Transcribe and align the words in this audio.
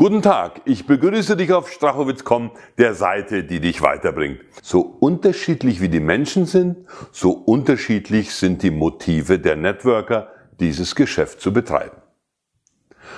Guten 0.00 0.22
Tag, 0.22 0.60
ich 0.64 0.86
begrüße 0.86 1.36
dich 1.36 1.52
auf 1.52 1.72
Strachowitz.com, 1.72 2.52
der 2.78 2.94
Seite, 2.94 3.42
die 3.42 3.58
dich 3.58 3.82
weiterbringt. 3.82 4.42
So 4.62 4.80
unterschiedlich 4.80 5.80
wie 5.80 5.88
die 5.88 5.98
Menschen 5.98 6.46
sind, 6.46 6.86
so 7.10 7.32
unterschiedlich 7.32 8.32
sind 8.32 8.62
die 8.62 8.70
Motive 8.70 9.40
der 9.40 9.56
Networker, 9.56 10.28
dieses 10.60 10.94
Geschäft 10.94 11.40
zu 11.40 11.52
betreiben. 11.52 11.96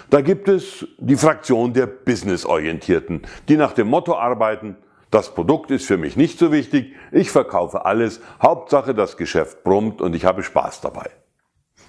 Da 0.08 0.22
gibt 0.22 0.48
es 0.48 0.86
die 0.96 1.16
Fraktion 1.16 1.74
der 1.74 1.86
Businessorientierten, 1.86 3.26
die 3.50 3.58
nach 3.58 3.74
dem 3.74 3.88
Motto 3.88 4.16
arbeiten, 4.16 4.78
das 5.10 5.34
Produkt 5.34 5.70
ist 5.70 5.84
für 5.84 5.98
mich 5.98 6.16
nicht 6.16 6.38
so 6.38 6.50
wichtig, 6.50 6.94
ich 7.12 7.30
verkaufe 7.30 7.84
alles, 7.84 8.22
Hauptsache 8.40 8.94
das 8.94 9.18
Geschäft 9.18 9.64
brummt 9.64 10.00
und 10.00 10.16
ich 10.16 10.24
habe 10.24 10.42
Spaß 10.42 10.80
dabei. 10.80 11.10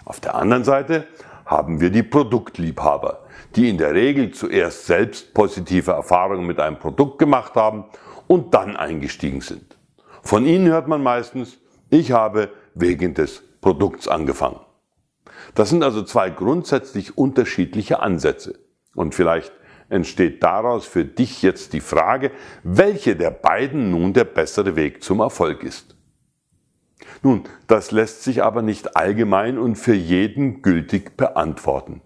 Auf 0.03 0.19
der 0.19 0.35
anderen 0.35 0.65
Seite 0.65 1.07
haben 1.51 1.81
wir 1.81 1.89
die 1.89 2.01
Produktliebhaber, 2.01 3.25
die 3.57 3.69
in 3.69 3.77
der 3.77 3.93
Regel 3.93 4.31
zuerst 4.31 4.85
selbst 4.85 5.33
positive 5.33 5.91
Erfahrungen 5.91 6.47
mit 6.47 6.61
einem 6.61 6.79
Produkt 6.79 7.19
gemacht 7.19 7.55
haben 7.55 7.83
und 8.27 8.53
dann 8.53 8.77
eingestiegen 8.77 9.41
sind. 9.41 9.77
Von 10.23 10.45
ihnen 10.45 10.67
hört 10.67 10.87
man 10.87 11.03
meistens, 11.03 11.57
ich 11.89 12.13
habe 12.13 12.49
wegen 12.73 13.13
des 13.13 13.43
Produkts 13.59 14.07
angefangen. 14.07 14.61
Das 15.53 15.69
sind 15.69 15.83
also 15.83 16.03
zwei 16.03 16.29
grundsätzlich 16.29 17.17
unterschiedliche 17.17 17.99
Ansätze. 17.99 18.57
Und 18.95 19.13
vielleicht 19.13 19.51
entsteht 19.89 20.41
daraus 20.41 20.85
für 20.85 21.03
dich 21.03 21.41
jetzt 21.41 21.73
die 21.73 21.81
Frage, 21.81 22.31
welche 22.63 23.17
der 23.17 23.31
beiden 23.31 23.91
nun 23.91 24.13
der 24.13 24.23
bessere 24.23 24.77
Weg 24.77 25.03
zum 25.03 25.19
Erfolg 25.19 25.63
ist. 25.63 25.97
Nun, 27.23 27.43
das 27.67 27.91
lässt 27.91 28.23
sich 28.23 28.43
aber 28.43 28.61
nicht 28.61 28.95
allgemein 28.95 29.59
und 29.59 29.75
für 29.75 29.93
jeden 29.93 30.61
gültig 30.61 31.17
beantworten. 31.17 32.01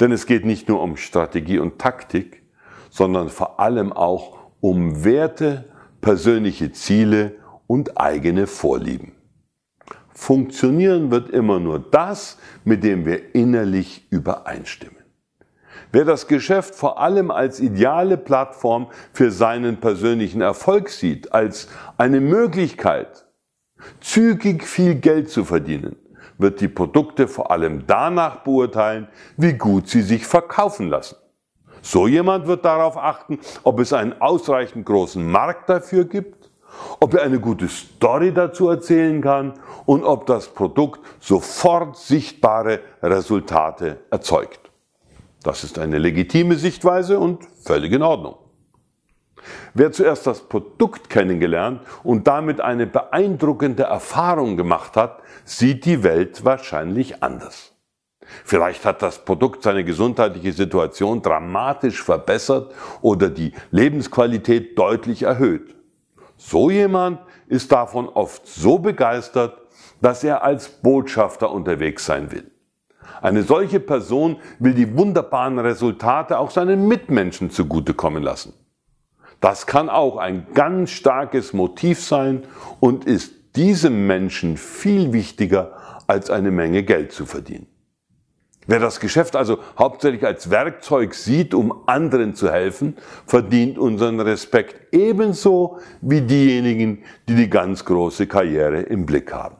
Denn 0.00 0.10
es 0.10 0.26
geht 0.26 0.44
nicht 0.44 0.68
nur 0.68 0.82
um 0.82 0.96
Strategie 0.96 1.58
und 1.58 1.78
Taktik, 1.78 2.42
sondern 2.90 3.28
vor 3.28 3.60
allem 3.60 3.92
auch 3.92 4.38
um 4.60 5.04
Werte, 5.04 5.66
persönliche 6.00 6.72
Ziele 6.72 7.36
und 7.66 8.00
eigene 8.00 8.46
Vorlieben. 8.46 9.12
Funktionieren 10.14 11.10
wird 11.10 11.28
immer 11.28 11.60
nur 11.60 11.78
das, 11.78 12.38
mit 12.64 12.82
dem 12.82 13.04
wir 13.04 13.34
innerlich 13.34 14.06
übereinstimmen. 14.10 14.96
Wer 15.92 16.04
das 16.04 16.26
Geschäft 16.26 16.74
vor 16.74 17.00
allem 17.00 17.30
als 17.30 17.60
ideale 17.60 18.16
Plattform 18.16 18.88
für 19.12 19.30
seinen 19.30 19.76
persönlichen 19.76 20.40
Erfolg 20.40 20.88
sieht, 20.88 21.32
als 21.32 21.68
eine 21.98 22.20
Möglichkeit, 22.20 23.25
zügig 24.00 24.64
viel 24.64 24.96
Geld 24.96 25.30
zu 25.30 25.44
verdienen, 25.44 25.96
wird 26.38 26.60
die 26.60 26.68
Produkte 26.68 27.28
vor 27.28 27.50
allem 27.50 27.86
danach 27.86 28.42
beurteilen, 28.42 29.08
wie 29.36 29.54
gut 29.54 29.88
sie 29.88 30.02
sich 30.02 30.26
verkaufen 30.26 30.88
lassen. 30.88 31.16
So 31.82 32.06
jemand 32.08 32.46
wird 32.46 32.64
darauf 32.64 32.96
achten, 32.96 33.38
ob 33.62 33.78
es 33.80 33.92
einen 33.92 34.20
ausreichend 34.20 34.86
großen 34.86 35.24
Markt 35.24 35.68
dafür 35.68 36.04
gibt, 36.04 36.50
ob 37.00 37.14
er 37.14 37.22
eine 37.22 37.38
gute 37.38 37.68
Story 37.68 38.32
dazu 38.32 38.68
erzählen 38.68 39.20
kann 39.20 39.54
und 39.84 40.04
ob 40.04 40.26
das 40.26 40.48
Produkt 40.48 41.00
sofort 41.20 41.96
sichtbare 41.96 42.80
Resultate 43.02 44.00
erzeugt. 44.10 44.60
Das 45.42 45.62
ist 45.62 45.78
eine 45.78 45.98
legitime 45.98 46.56
Sichtweise 46.56 47.20
und 47.20 47.44
völlig 47.62 47.92
in 47.92 48.02
Ordnung. 48.02 48.36
Wer 49.74 49.92
zuerst 49.92 50.26
das 50.26 50.40
Produkt 50.40 51.10
kennengelernt 51.10 51.82
und 52.02 52.26
damit 52.26 52.60
eine 52.60 52.86
beeindruckende 52.86 53.84
Erfahrung 53.84 54.56
gemacht 54.56 54.96
hat, 54.96 55.22
sieht 55.44 55.84
die 55.84 56.02
Welt 56.02 56.44
wahrscheinlich 56.44 57.22
anders. 57.22 57.72
Vielleicht 58.44 58.84
hat 58.84 59.02
das 59.02 59.24
Produkt 59.24 59.62
seine 59.62 59.84
gesundheitliche 59.84 60.52
Situation 60.52 61.22
dramatisch 61.22 62.02
verbessert 62.02 62.74
oder 63.00 63.28
die 63.28 63.52
Lebensqualität 63.70 64.78
deutlich 64.78 65.22
erhöht. 65.22 65.74
So 66.36 66.70
jemand 66.70 67.20
ist 67.46 67.70
davon 67.72 68.08
oft 68.08 68.46
so 68.46 68.78
begeistert, 68.78 69.56
dass 70.00 70.24
er 70.24 70.42
als 70.42 70.68
Botschafter 70.68 71.50
unterwegs 71.50 72.04
sein 72.04 72.32
will. 72.32 72.50
Eine 73.22 73.42
solche 73.42 73.80
Person 73.80 74.36
will 74.58 74.74
die 74.74 74.96
wunderbaren 74.96 75.58
Resultate 75.58 76.38
auch 76.38 76.50
seinen 76.50 76.86
Mitmenschen 76.88 77.50
zugutekommen 77.50 78.22
lassen. 78.22 78.52
Das 79.40 79.66
kann 79.66 79.88
auch 79.88 80.16
ein 80.16 80.46
ganz 80.54 80.90
starkes 80.90 81.52
Motiv 81.52 82.02
sein 82.02 82.44
und 82.80 83.04
ist 83.04 83.32
diesem 83.56 84.06
Menschen 84.06 84.56
viel 84.56 85.12
wichtiger, 85.12 85.72
als 86.06 86.30
eine 86.30 86.50
Menge 86.50 86.82
Geld 86.82 87.12
zu 87.12 87.26
verdienen. 87.26 87.66
Wer 88.68 88.80
das 88.80 88.98
Geschäft 88.98 89.36
also 89.36 89.58
hauptsächlich 89.78 90.24
als 90.24 90.50
Werkzeug 90.50 91.14
sieht, 91.14 91.54
um 91.54 91.86
anderen 91.86 92.34
zu 92.34 92.50
helfen, 92.50 92.96
verdient 93.24 93.78
unseren 93.78 94.18
Respekt 94.18 94.92
ebenso 94.92 95.78
wie 96.00 96.20
diejenigen, 96.20 97.04
die 97.28 97.36
die 97.36 97.50
ganz 97.50 97.84
große 97.84 98.26
Karriere 98.26 98.80
im 98.80 99.06
Blick 99.06 99.32
haben. 99.32 99.56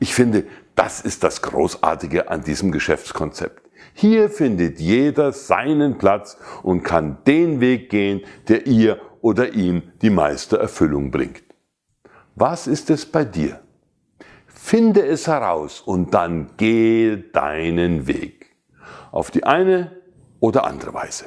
Ich 0.00 0.12
finde, 0.12 0.44
das 0.74 1.00
ist 1.00 1.22
das 1.22 1.40
Großartige 1.42 2.30
an 2.30 2.42
diesem 2.42 2.72
Geschäftskonzept. 2.72 3.69
Hier 3.94 4.30
findet 4.30 4.80
jeder 4.80 5.32
seinen 5.32 5.98
Platz 5.98 6.38
und 6.62 6.82
kann 6.82 7.18
den 7.26 7.60
Weg 7.60 7.90
gehen, 7.90 8.22
der 8.48 8.66
ihr 8.66 9.00
oder 9.20 9.52
ihm 9.52 9.82
die 10.02 10.10
meiste 10.10 10.58
Erfüllung 10.58 11.10
bringt. 11.10 11.42
Was 12.34 12.66
ist 12.66 12.90
es 12.90 13.04
bei 13.04 13.24
dir? 13.24 13.60
Finde 14.46 15.06
es 15.06 15.26
heraus 15.26 15.80
und 15.80 16.14
dann 16.14 16.50
gehe 16.56 17.18
deinen 17.18 18.06
Weg. 18.06 18.56
Auf 19.10 19.30
die 19.30 19.44
eine 19.44 19.92
oder 20.38 20.64
andere 20.64 20.94
Weise. 20.94 21.26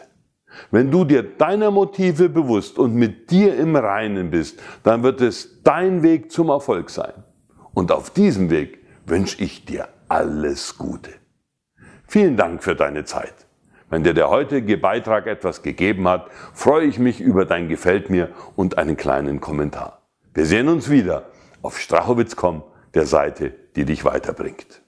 Wenn 0.72 0.92
du 0.92 1.04
dir 1.04 1.24
deiner 1.24 1.72
Motive 1.72 2.30
bewusst 2.30 2.78
und 2.78 2.94
mit 2.94 3.32
dir 3.32 3.56
im 3.58 3.76
Reinen 3.76 4.30
bist, 4.30 4.60
dann 4.84 5.04
wird 5.04 5.22
es 5.22 5.62
dein 5.64 6.04
Weg 6.04 6.32
zum 6.32 6.50
Erfolg 6.50 6.90
sein. 6.90 7.24
Und 7.74 7.92
auf 7.92 8.12
diesem 8.12 8.50
Weg 8.50 8.80
wünsche 9.06 9.44
ich 9.44 9.66
dir 9.66 9.88
alles 10.08 10.78
Gute. 10.78 11.23
Vielen 12.14 12.38
Dank 12.38 12.64
für 12.64 12.76
deine 12.76 13.06
Zeit. 13.06 13.34
Wenn 13.90 14.04
dir 14.04 14.14
der 14.14 14.30
heutige 14.30 14.78
Beitrag 14.78 15.26
etwas 15.26 15.64
gegeben 15.64 16.08
hat, 16.08 16.28
freue 16.54 16.86
ich 16.86 17.00
mich 17.00 17.20
über 17.20 17.44
dein 17.44 17.70
Gefällt 17.70 18.12
mir 18.12 18.30
und 18.56 18.78
einen 18.78 18.98
kleinen 18.98 19.42
Kommentar. 19.42 20.04
Wir 20.36 20.46
sehen 20.46 20.68
uns 20.68 20.92
wieder 20.92 21.32
auf 21.64 21.80
strachowitz.com, 21.80 22.62
der 22.94 23.08
Seite, 23.08 23.56
die 23.76 23.86
dich 23.86 24.06
weiterbringt. 24.06 24.83